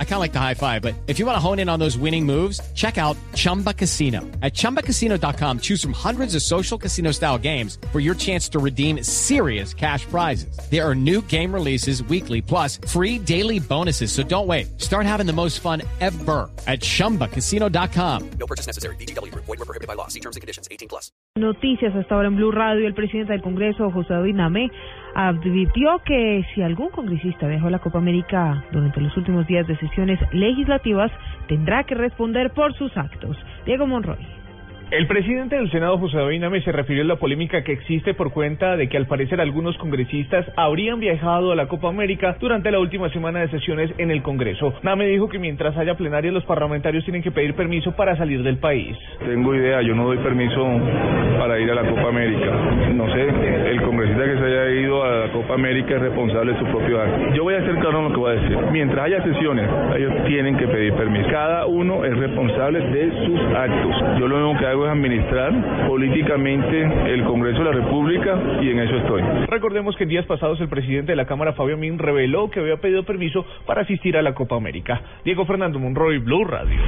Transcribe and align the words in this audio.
I 0.00 0.04
kind 0.04 0.14
of 0.14 0.20
like 0.20 0.32
the 0.32 0.40
high 0.40 0.54
five, 0.54 0.82
but 0.82 0.94
if 1.06 1.20
you 1.20 1.26
want 1.26 1.36
to 1.36 1.40
hone 1.40 1.60
in 1.60 1.68
on 1.68 1.78
those 1.78 1.96
winning 1.96 2.26
moves, 2.26 2.60
check 2.74 2.98
out 2.98 3.16
Chumba 3.34 3.72
Casino. 3.72 4.22
At 4.42 4.54
ChumbaCasino.com, 4.54 5.60
choose 5.60 5.80
from 5.80 5.92
hundreds 5.92 6.34
of 6.34 6.42
social 6.42 6.76
casino 6.76 7.12
style 7.12 7.38
games 7.38 7.78
for 7.92 8.00
your 8.00 8.16
chance 8.16 8.48
to 8.48 8.58
redeem 8.58 9.04
serious 9.04 9.72
cash 9.72 10.04
prizes. 10.06 10.58
There 10.68 10.84
are 10.84 10.96
new 10.96 11.22
game 11.22 11.54
releases 11.54 12.02
weekly, 12.02 12.42
plus 12.42 12.78
free 12.88 13.20
daily 13.20 13.60
bonuses. 13.60 14.10
So 14.10 14.24
don't 14.24 14.48
wait. 14.48 14.80
Start 14.80 15.06
having 15.06 15.26
the 15.26 15.32
most 15.32 15.60
fun 15.60 15.82
ever 16.00 16.50
at 16.66 16.80
ChumbaCasino.com. 16.80 18.30
No 18.40 18.46
purchase 18.48 18.66
necessary. 18.66 18.96
BGW. 18.96 19.32
Void 19.32 19.46
were 19.46 19.56
prohibited 19.58 19.86
by 19.86 19.94
law. 19.94 20.08
See 20.08 20.20
terms 20.20 20.34
and 20.34 20.40
conditions. 20.40 20.66
18 20.72 20.88
plus. 20.88 21.12
Noticias 21.38 21.94
hasta 21.94 22.14
ahora 22.14 22.26
en 22.26 22.36
Blue 22.36 22.50
Radio. 22.50 22.86
El 22.88 22.94
presidente 22.94 23.32
del 23.32 23.42
Congreso, 23.42 23.90
José 23.92 24.12
David 24.12 24.34
Name, 24.34 24.70
advirtió 25.14 26.00
que 26.04 26.44
si 26.54 26.62
algún 26.62 26.90
congresista 26.90 27.46
dejó 27.46 27.70
la 27.70 27.78
Copa 27.78 27.98
América 27.98 28.64
durante 28.72 29.00
los 29.00 29.16
últimos 29.16 29.46
días 29.46 29.66
de 29.66 29.76
sesiones 29.88 30.18
legislativas, 30.32 31.10
tendrá 31.48 31.84
que 31.84 31.94
responder 31.94 32.50
por 32.50 32.74
sus 32.74 32.96
actos. 32.96 33.36
Diego 33.64 33.86
Monroy. 33.86 34.38
El 34.90 35.06
presidente 35.06 35.54
del 35.54 35.70
Senado, 35.70 35.98
José 35.98 36.16
David 36.16 36.40
Name, 36.40 36.62
se 36.62 36.72
refirió 36.72 37.02
a 37.02 37.06
la 37.06 37.16
polémica 37.16 37.62
que 37.62 37.72
existe 37.72 38.14
por 38.14 38.32
cuenta 38.32 38.74
de 38.74 38.88
que 38.88 38.96
al 38.96 39.06
parecer 39.06 39.38
algunos 39.38 39.76
congresistas 39.76 40.46
habrían 40.56 40.98
viajado 40.98 41.52
a 41.52 41.54
la 41.54 41.68
Copa 41.68 41.90
América 41.90 42.38
durante 42.40 42.70
la 42.70 42.78
última 42.78 43.10
semana 43.10 43.40
de 43.40 43.50
sesiones 43.50 43.90
en 43.98 44.10
el 44.10 44.22
Congreso. 44.22 44.72
Name 44.82 45.06
dijo 45.06 45.28
que 45.28 45.38
mientras 45.38 45.76
haya 45.76 45.94
plenaria 45.94 46.32
los 46.32 46.44
parlamentarios 46.46 47.04
tienen 47.04 47.22
que 47.22 47.30
pedir 47.30 47.54
permiso 47.54 47.94
para 47.96 48.16
salir 48.16 48.42
del 48.42 48.56
país. 48.56 48.96
Tengo 49.18 49.54
idea, 49.54 49.82
yo 49.82 49.94
no 49.94 50.06
doy 50.06 50.16
permiso 50.18 50.66
para 51.38 51.60
ir 51.60 51.70
a 51.70 51.74
la 51.74 51.86
Copa 51.86 52.08
América. 52.08 52.50
No 52.94 53.12
sé, 53.12 53.28
el 53.70 53.82
congresista 53.82 54.24
que 54.24 54.38
se 54.38 54.44
haya 54.46 54.70
ido 54.70 55.04
a 55.04 55.07
Copa 55.32 55.54
América 55.54 55.94
es 55.94 56.00
responsable 56.00 56.52
de 56.52 56.58
su 56.58 56.64
propio 56.66 57.00
acto. 57.00 57.34
Yo 57.34 57.42
voy 57.42 57.54
a 57.54 57.58
hacer 57.58 57.74
claro 57.76 58.02
lo 58.02 58.10
que 58.10 58.16
voy 58.16 58.36
a 58.36 58.40
decir. 58.40 58.58
Mientras 58.72 59.06
haya 59.06 59.22
sesiones, 59.22 59.68
ellos 59.96 60.12
tienen 60.26 60.56
que 60.56 60.66
pedir 60.66 60.92
permiso. 60.94 61.28
Cada 61.30 61.66
uno 61.66 62.04
es 62.04 62.16
responsable 62.16 62.80
de 62.80 63.10
sus 63.26 63.40
actos. 63.54 64.18
Yo 64.18 64.28
lo 64.28 64.44
único 64.44 64.60
que 64.60 64.66
hago 64.66 64.86
es 64.86 64.92
administrar 64.92 65.86
políticamente 65.86 66.82
el 67.12 67.24
Congreso 67.24 67.58
de 67.58 67.64
la 67.64 67.72
República 67.72 68.38
y 68.60 68.70
en 68.70 68.80
eso 68.80 68.96
estoy. 68.96 69.22
Recordemos 69.48 69.96
que 69.96 70.06
días 70.06 70.26
pasados 70.26 70.60
el 70.60 70.68
presidente 70.68 71.12
de 71.12 71.16
la 71.16 71.26
Cámara, 71.26 71.52
Fabio 71.52 71.76
Min, 71.76 71.98
reveló 71.98 72.50
que 72.50 72.60
había 72.60 72.76
pedido 72.76 73.02
permiso 73.02 73.44
para 73.66 73.82
asistir 73.82 74.16
a 74.16 74.22
la 74.22 74.34
Copa 74.34 74.56
América. 74.56 75.00
Diego 75.24 75.44
Fernando 75.44 75.78
Monroy, 75.78 76.18
Blue 76.18 76.44
Radio. 76.44 76.78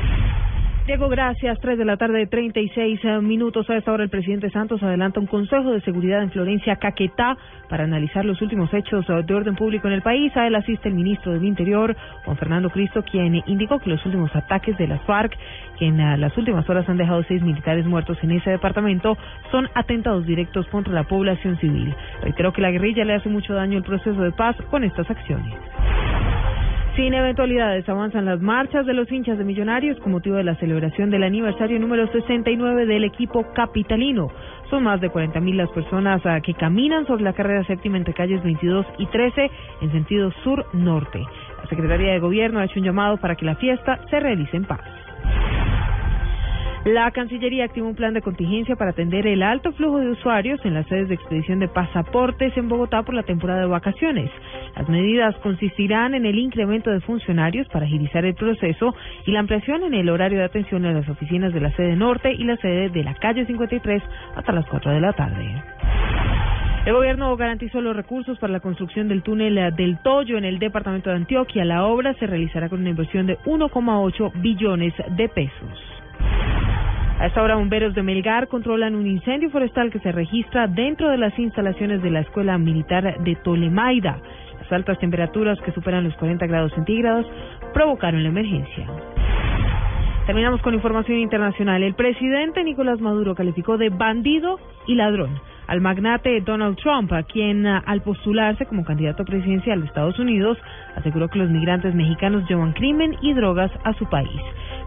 Diego, 0.87 1.09
gracias. 1.09 1.59
Tres 1.61 1.79
de 1.79 1.85
la 1.85 1.97
tarde, 1.97 2.27
36 2.27 3.01
eh, 3.05 3.21
minutos. 3.21 3.69
A 3.69 3.77
esta 3.77 3.93
hora, 3.93 4.03
el 4.03 4.11
presidente 4.11 4.51
Santos 4.51 4.83
adelanta 4.83 5.21
un 5.21 5.27
consejo 5.27 5.71
de 5.71 5.81
seguridad 5.83 6.23
en 6.23 6.31
Florencia, 6.31 6.77
Caquetá, 6.77 7.37
para 7.69 7.85
analizar 7.85 8.25
los 8.25 8.41
últimos 8.43 8.73
hechos 8.73 9.05
eh, 9.09 9.23
de 9.25 9.35
orden 9.35 9.55
público 9.55 9.87
en 9.87 9.95
el 9.95 10.03
país. 10.03 10.35
A 10.37 10.47
él 10.47 10.55
asiste 10.55 10.89
el 10.89 10.95
ministro 10.95 11.33
del 11.33 11.45
Interior, 11.45 11.95
Juan 12.25 12.37
Fernando 12.37 12.71
Cristo, 12.71 13.05
quien 13.05 13.43
indicó 13.47 13.79
que 13.79 13.91
los 13.91 14.05
últimos 14.07 14.35
ataques 14.35 14.77
de 14.79 14.89
las 14.89 15.03
FARC, 15.03 15.37
que 15.79 15.87
en 15.87 16.01
eh, 16.01 16.17
las 16.17 16.37
últimas 16.37 16.69
horas 16.69 16.89
han 16.89 16.97
dejado 16.97 17.23
seis 17.25 17.43
militares 17.43 17.87
muertos 17.87 18.19
en 18.23 18.33
ese 18.33 18.51
departamento, 18.51 19.17
son 19.51 19.69
atentados 19.75 20.27
directos 20.27 20.67
contra 20.69 20.93
la 20.93 21.05
población 21.05 21.59
civil. 21.59 21.95
Reiteró 22.23 22.53
que 22.53 22.63
la 22.63 22.71
guerrilla 22.71 23.05
le 23.05 23.15
hace 23.15 23.29
mucho 23.29 23.55
daño 23.55 23.77
al 23.77 23.85
proceso 23.85 24.23
de 24.23 24.33
paz 24.33 24.57
con 24.71 24.83
estas 24.83 25.09
acciones. 25.11 25.55
Sin 27.01 27.15
eventualidades, 27.15 27.89
avanzan 27.89 28.27
las 28.27 28.43
marchas 28.43 28.85
de 28.85 28.93
los 28.93 29.11
hinchas 29.11 29.39
de 29.39 29.45
Millonarios 29.45 29.99
con 30.01 30.13
motivo 30.13 30.37
de 30.37 30.45
la 30.45 30.55
celebración 30.57 31.09
del 31.09 31.23
aniversario 31.23 31.81
número 31.81 32.07
69 32.13 32.85
del 32.85 33.05
equipo 33.05 33.43
capitalino. 33.55 34.31
Son 34.69 34.83
más 34.83 35.01
de 35.01 35.11
40.000 35.11 35.55
las 35.55 35.71
personas 35.71 36.21
ah, 36.27 36.43
que 36.43 36.53
caminan 36.53 37.07
sobre 37.07 37.25
la 37.25 37.33
carrera 37.33 37.65
séptima 37.65 37.97
entre 37.97 38.13
calles 38.13 38.43
22 38.43 38.85
y 38.99 39.07
13 39.07 39.51
en 39.81 39.93
sentido 39.93 40.31
sur-norte. 40.45 41.25
La 41.63 41.71
Secretaría 41.71 42.13
de 42.13 42.19
Gobierno 42.19 42.59
ha 42.59 42.67
hecho 42.67 42.79
un 42.79 42.85
llamado 42.85 43.17
para 43.17 43.35
que 43.35 43.47
la 43.47 43.55
fiesta 43.55 44.01
se 44.11 44.21
realice 44.21 44.59
en 44.59 44.67
paz. 44.67 45.00
La 46.85 47.11
Cancillería 47.11 47.67
activó 47.67 47.89
un 47.89 47.95
plan 47.95 48.15
de 48.15 48.23
contingencia 48.23 48.75
para 48.75 48.93
atender 48.93 49.27
el 49.27 49.43
alto 49.43 49.71
flujo 49.73 49.99
de 49.99 50.13
usuarios 50.13 50.59
en 50.65 50.73
las 50.73 50.87
sedes 50.87 51.09
de 51.09 51.15
expedición 51.15 51.59
de 51.59 51.69
pasaportes 51.69 52.57
en 52.57 52.71
Bogotá 52.71 53.03
por 53.03 53.15
la 53.15 53.23
temporada 53.23 53.61
de 53.61 53.67
vacaciones. 53.67 54.31
Las 54.75 54.89
medidas 54.89 55.37
consistirán 55.43 56.15
en 56.15 56.25
el 56.25 56.39
incremento 56.39 56.91
de 56.91 57.01
funcionarios 57.01 57.69
para 57.69 57.85
agilizar 57.85 58.25
el 58.25 58.35
proceso 58.35 58.95
y 59.27 59.33
la 59.33 59.41
ampliación 59.41 59.85
en 59.85 59.93
el 59.93 60.09
horario 60.09 60.39
de 60.39 60.47
atención 60.47 60.87
en 60.87 60.95
las 60.95 61.09
oficinas 61.11 61.53
de 61.53 61.61
la 61.61 61.71
sede 61.73 61.97
norte 61.97 62.33
y 62.33 62.45
la 62.45 62.57
sede 62.57 62.89
de 62.89 63.05
la 63.05 63.15
calle 63.15 63.45
53 63.45 64.03
hasta 64.37 64.53
las 64.53 64.65
4 64.67 64.91
de 64.91 65.01
la 65.01 65.13
tarde. 65.13 65.63
El 66.87 66.95
gobierno 66.95 67.37
garantizó 67.37 67.83
los 67.83 67.95
recursos 67.95 68.39
para 68.39 68.55
la 68.55 68.61
construcción 68.61 69.07
del 69.07 69.23
túnel 69.23 69.77
del 69.77 69.99
Toyo 69.99 70.39
en 70.39 70.47
el 70.47 70.59
departamento 70.59 71.11
de 71.11 71.17
Antioquia. 71.17 71.63
La 71.67 71.85
obra 71.85 72.15
se 72.15 72.27
realizará 72.27 72.71
con 72.71 72.81
una 72.81 72.89
inversión 72.89 73.27
de 73.27 73.39
1,8 73.41 74.33
billones 74.41 74.95
de 75.11 75.29
pesos. 75.29 75.80
A 77.21 77.27
esta 77.27 77.43
hora, 77.43 77.57
bomberos 77.57 77.95
de 77.95 78.03
Melgar 78.03 78.49
controlan 78.49 78.95
un 78.95 79.07
incendio 79.07 79.51
forestal 79.51 79.91
que 79.91 79.99
se 79.99 80.11
registra 80.11 80.67
dentro 80.67 81.11
de 81.11 81.19
las 81.19 81.39
instalaciones 81.39 82.01
de 82.03 82.09
la 82.09 82.21
Escuela 82.21 82.57
Militar 82.57 83.23
de 83.23 83.37
Tolemaida. 83.37 84.23
Las 84.59 84.73
altas 84.73 84.99
temperaturas 85.01 85.61
que 85.61 85.71
superan 85.73 86.05
los 86.05 86.17
40 86.17 86.47
grados 86.47 86.73
centígrados 86.73 87.27
provocaron 87.75 88.23
la 88.23 88.31
emergencia. 88.31 88.87
Terminamos 90.25 90.63
con 90.63 90.73
información 90.73 91.19
internacional. 91.19 91.83
El 91.83 91.93
presidente 91.93 92.65
Nicolás 92.65 93.03
Maduro 93.03 93.35
calificó 93.35 93.77
de 93.77 93.91
bandido 93.91 94.59
y 94.87 94.95
ladrón 94.95 95.39
al 95.67 95.83
magnate 95.83 96.41
Donald 96.41 96.79
Trump, 96.79 97.13
a 97.13 97.23
quien 97.23 97.67
al 97.67 98.01
postularse 98.01 98.65
como 98.65 98.83
candidato 98.83 99.27
presidencial 99.27 99.81
de 99.81 99.87
Estados 99.89 100.19
Unidos 100.19 100.57
aseguró 100.97 101.29
que 101.29 101.39
los 101.39 101.51
migrantes 101.51 101.95
mexicanos 101.95 102.49
llevan 102.49 102.73
crimen 102.73 103.15
y 103.21 103.35
drogas 103.35 103.71
a 103.85 103.93
su 103.93 104.09
país 104.09 104.41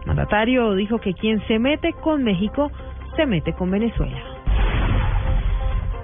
mandatario 0.06 0.74
dijo 0.74 0.98
que 0.98 1.14
quien 1.14 1.44
se 1.46 1.58
mete 1.58 1.92
con 1.92 2.22
México 2.22 2.70
se 3.16 3.26
mete 3.26 3.52
con 3.52 3.70
Venezuela. 3.70 4.20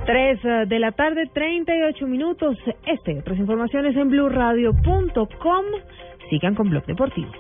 Tres 0.07 0.39
eh, 0.45 0.65
de 0.67 0.79
la 0.79 0.93
tarde, 0.93 1.31
38 1.33 2.07
minutos. 2.07 2.57
Este 2.87 3.13
y 3.13 3.19
otras 3.19 3.39
informaciones 3.39 3.97
en 3.97 4.09
blueradio.com. 4.09 5.65
Sigan 6.29 6.55
con 6.55 6.71
Blog 6.71 6.85
Deportivo. 6.87 7.31